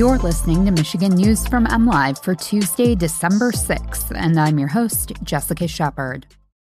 [0.00, 5.12] You're listening to Michigan News from MLive for Tuesday, December 6th, and I'm your host,
[5.22, 6.26] Jessica Shepard.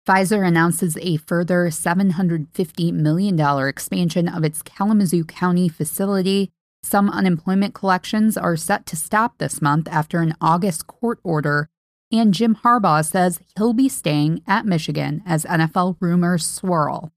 [0.05, 6.51] Pfizer announces a further $750 million expansion of its Kalamazoo County facility.
[6.83, 11.69] Some unemployment collections are set to stop this month after an August court order,
[12.11, 17.13] and Jim Harbaugh says he'll be staying at Michigan as NFL rumors swirl.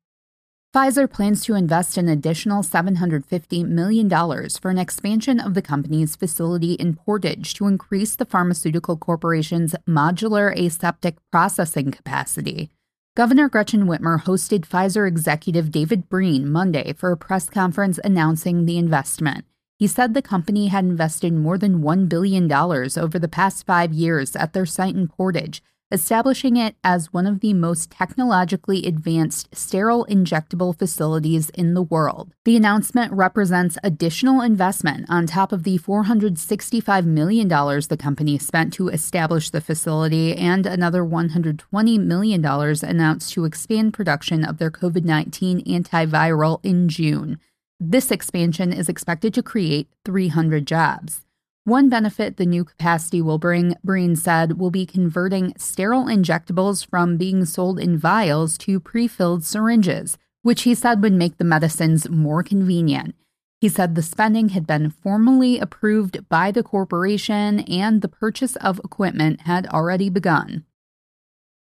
[0.77, 4.11] Pfizer plans to invest an additional $750 million
[4.61, 10.55] for an expansion of the company's facility in Portage to increase the pharmaceutical corporation's modular
[10.55, 12.69] aseptic processing capacity.
[13.17, 18.77] Governor Gretchen Whitmer hosted Pfizer executive David Breen Monday for a press conference announcing the
[18.77, 19.47] investment.
[19.79, 24.37] He said the company had invested more than $1 billion over the past five years
[24.37, 30.07] at their site in Portage establishing it as one of the most technologically advanced sterile
[30.11, 32.33] injectable facilities in the world.
[32.45, 38.89] The announcement represents additional investment on top of the $465 million the company spent to
[38.89, 45.65] establish the facility and another $120 million announced to expand production of their COVID 19
[45.65, 47.39] antiviral in June.
[47.79, 51.26] This expansion is expected to create 300 jobs.
[51.67, 57.17] One benefit the new capacity will bring, Breen said, will be converting sterile injectables from
[57.17, 62.09] being sold in vials to pre filled syringes, which he said would make the medicines
[62.09, 63.17] more convenient.
[63.61, 68.79] He said the spending had been formally approved by the corporation and the purchase of
[68.85, 70.65] equipment had already begun.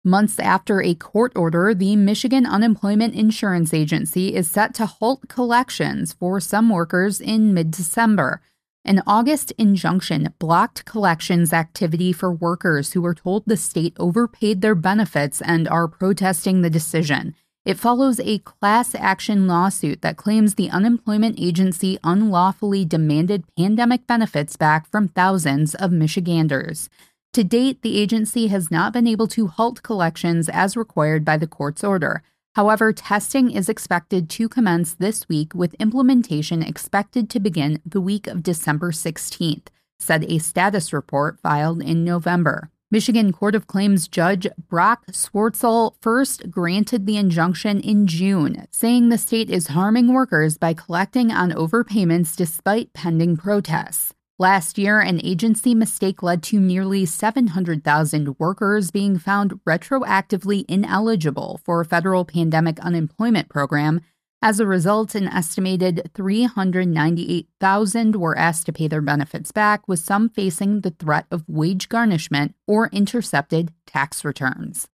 [0.05, 6.13] Months after a court order, the Michigan Unemployment Insurance Agency is set to halt collections
[6.13, 8.41] for some workers in mid December.
[8.85, 14.73] An August injunction blocked collections activity for workers who were told the state overpaid their
[14.75, 17.35] benefits and are protesting the decision.
[17.65, 24.55] It follows a class action lawsuit that claims the unemployment agency unlawfully demanded pandemic benefits
[24.55, 26.89] back from thousands of Michiganders.
[27.33, 31.47] To date, the agency has not been able to halt collections as required by the
[31.47, 32.23] court's order.
[32.59, 38.27] However, testing is expected to commence this week with implementation expected to begin the week
[38.27, 42.69] of December 16th, said a status report filed in November.
[42.91, 49.17] Michigan Court of Claims Judge Brock Swartzle first granted the injunction in June, saying the
[49.17, 54.13] state is harming workers by collecting on overpayments despite pending protests.
[54.41, 61.81] Last year, an agency mistake led to nearly 700,000 workers being found retroactively ineligible for
[61.81, 63.99] a federal pandemic unemployment program.
[64.41, 70.29] As a result, an estimated 398,000 were asked to pay their benefits back, with some
[70.29, 74.87] facing the threat of wage garnishment or intercepted tax returns.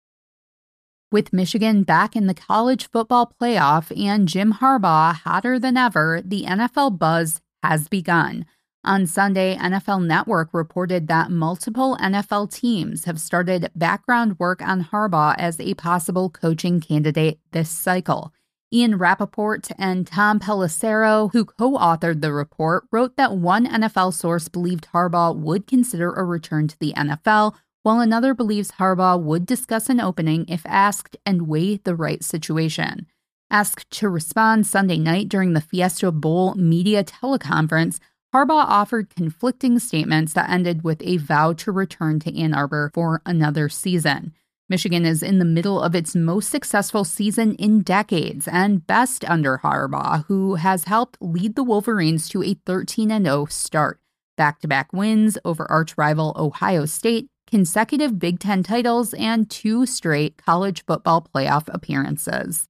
[1.12, 6.46] With Michigan back in the college football playoff and Jim Harbaugh hotter than ever, the
[6.46, 8.48] NFL buzz has begun.
[8.86, 15.34] On Sunday, NFL Network reported that multiple NFL teams have started background work on Harbaugh
[15.40, 18.32] as a possible coaching candidate this cycle.
[18.72, 24.50] Ian Rapoport and Tom Pelissero, who co authored the report, wrote that one NFL source
[24.50, 29.90] believed Harbaugh would consider a return to the NFL, while another believes Harbaugh would discuss
[29.90, 33.08] an opening if asked and weigh the right situation.
[33.50, 38.00] Asked to respond Sunday night during the Fiesta Bowl media teleconference,
[38.36, 43.22] Harbaugh offered conflicting statements that ended with a vow to return to Ann Arbor for
[43.26, 44.34] another season.
[44.68, 49.60] Michigan is in the middle of its most successful season in decades and best under
[49.60, 54.02] Harbaugh, who has helped lead the Wolverines to a 13 0 start.
[54.36, 59.86] Back to back wins over arch rival Ohio State, consecutive Big Ten titles, and two
[59.86, 62.68] straight college football playoff appearances.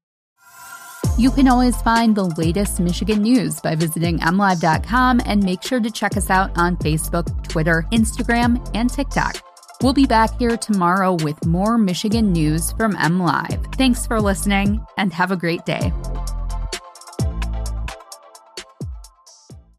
[1.18, 5.90] You can always find the latest Michigan news by visiting mlive.com and make sure to
[5.90, 9.38] check us out on Facebook, Twitter, Instagram, and TikTok.
[9.82, 13.74] We'll be back here tomorrow with more Michigan news from MLive.
[13.76, 15.94] Thanks for listening and have a great day.